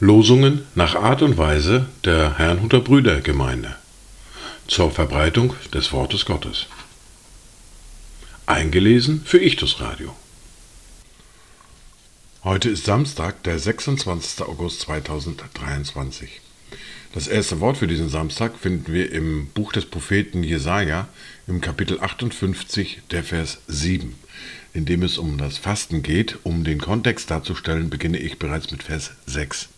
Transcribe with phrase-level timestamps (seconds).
[0.00, 3.76] Losungen nach Art und Weise der Herrnhuter Brüdergemeinde
[4.66, 6.66] zur Verbreitung des Wortes Gottes.
[8.46, 10.16] Eingelesen für Ichtus Radio.
[12.42, 14.46] Heute ist Samstag, der 26.
[14.46, 16.40] August 2023.
[17.12, 21.08] Das erste Wort für diesen Samstag finden wir im Buch des Propheten Jesaja
[21.48, 24.14] im Kapitel 58, der Vers 7.
[24.74, 28.82] In dem es um das Fasten geht, um den Kontext darzustellen, beginne ich bereits mit
[28.82, 29.70] Vers 6.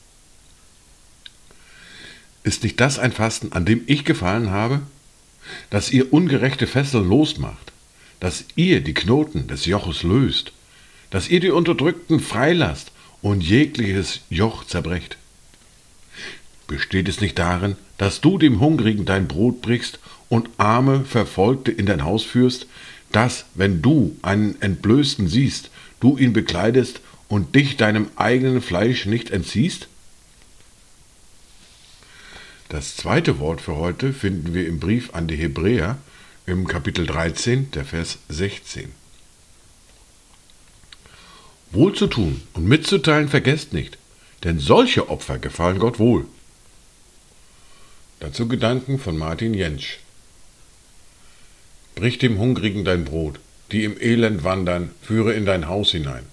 [2.42, 4.82] Ist nicht das ein Fasten, an dem ich gefallen habe?
[5.70, 7.72] Dass ihr ungerechte Fesseln losmacht,
[8.18, 10.52] dass ihr die Knoten des Joches löst,
[11.10, 12.90] dass ihr die Unterdrückten freilasst
[13.22, 15.18] und jegliches Joch zerbrecht.
[16.66, 21.84] Besteht es nicht darin, dass du dem Hungrigen dein Brot brichst und arme Verfolgte in
[21.84, 22.66] dein Haus führst,
[23.12, 29.30] dass, wenn du einen Entblößten siehst, du ihn bekleidest und dich deinem eigenen Fleisch nicht
[29.30, 29.88] entziehst?
[32.70, 35.98] Das zweite Wort für heute finden wir im Brief an die Hebräer
[36.46, 38.92] im Kapitel 13, der Vers 16.
[41.72, 43.98] Wohl zu tun und mitzuteilen vergesst nicht,
[44.44, 46.26] denn solche Opfer gefallen Gott wohl.
[48.20, 49.98] Dazu Gedanken von Martin Jentsch.
[52.00, 53.40] Brich dem Hungrigen dein Brot,
[53.72, 56.24] die im Elend wandern, führe in dein Haus hinein.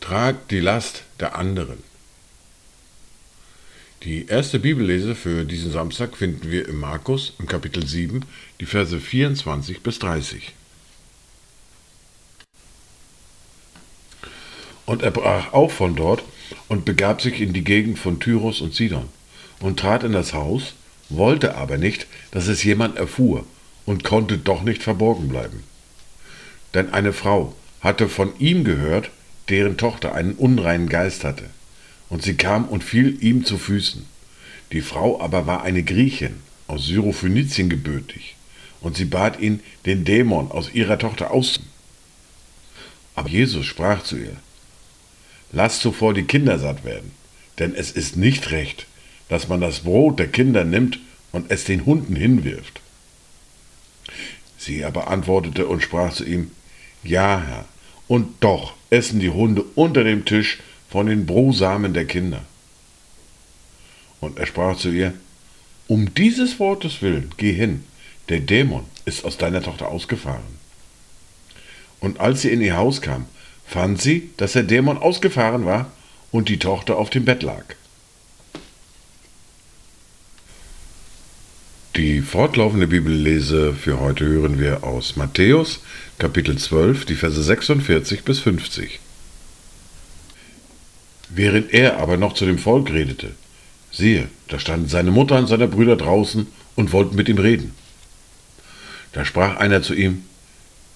[0.00, 1.78] Trag die Last der anderen.
[4.02, 8.24] Die erste Bibellese für diesen Samstag finden wir im Markus im Kapitel 7,
[8.58, 10.52] die Verse 24 bis 30.
[14.84, 16.24] Und er brach auf von dort
[16.66, 19.08] und begab sich in die Gegend von Tyros und Sidon
[19.60, 20.74] und trat in das Haus,
[21.08, 23.46] wollte aber nicht, dass es jemand erfuhr
[23.86, 25.62] und konnte doch nicht verborgen bleiben.
[26.74, 29.10] Denn eine Frau hatte von ihm gehört,
[29.48, 31.44] deren Tochter einen unreinen Geist hatte
[32.08, 34.06] und sie kam und fiel ihm zu Füßen.
[34.72, 36.36] Die Frau aber war eine Griechin
[36.66, 38.36] aus Syrophönizien gebürtig,
[38.80, 41.72] und sie bat ihn, den Dämon aus ihrer Tochter auszunehmen.
[43.14, 44.36] Aber Jesus sprach zu ihr,
[45.52, 47.12] Lass zuvor die Kinder satt werden,
[47.58, 48.86] denn es ist nicht recht,
[49.28, 50.98] dass man das Brot der Kinder nimmt
[51.32, 52.80] und es den Hunden hinwirft.
[54.64, 56.50] Sie aber antwortete und sprach zu ihm,
[57.02, 57.64] Ja, Herr,
[58.08, 60.58] und doch essen die Hunde unter dem Tisch
[60.88, 62.42] von den Brosamen der Kinder.
[64.20, 65.12] Und er sprach zu ihr,
[65.86, 67.84] um dieses Wortes willen, geh hin,
[68.30, 70.58] der Dämon ist aus deiner Tochter ausgefahren.
[72.00, 73.26] Und als sie in ihr Haus kam,
[73.66, 75.92] fand sie, dass der Dämon ausgefahren war
[76.32, 77.64] und die Tochter auf dem Bett lag.
[81.96, 85.80] Die fortlaufende Bibellese für heute hören wir aus Matthäus
[86.18, 89.00] Kapitel 12, die Verse 46 bis 50.
[91.28, 93.32] Während er aber noch zu dem Volk redete,
[93.90, 96.46] siehe, da standen seine Mutter und seine Brüder draußen
[96.76, 97.74] und wollten mit ihm reden.
[99.12, 100.24] Da sprach einer zu ihm,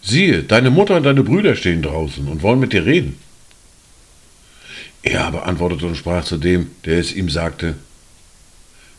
[0.02, 3.18] siehe, deine Mutter und deine Brüder stehen draußen und wollen mit dir reden.
[5.02, 7.74] Er aber antwortete und sprach zu dem, der es ihm sagte,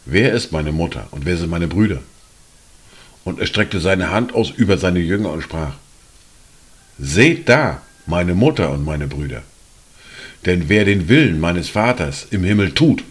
[0.06, 2.02] Wer ist meine Mutter und wer sind meine Brüder?
[3.30, 5.76] Und er streckte seine Hand aus über seine Jünger und sprach,
[6.98, 9.44] Seht da meine Mutter und meine Brüder.
[10.48, 13.04] Denn wer den Willen meines Vaters im Himmel tut,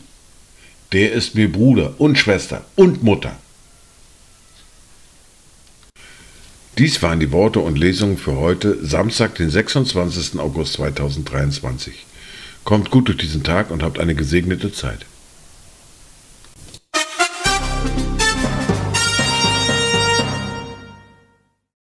[0.91, 3.37] der ist mir Bruder und Schwester und Mutter.
[6.79, 10.41] Dies waren die Worte und Lesungen für heute, Samstag, den 26.
[10.41, 11.95] August 2023.
[12.65, 15.07] Kommt gut durch diesen Tag und habt eine gesegnete Zeit.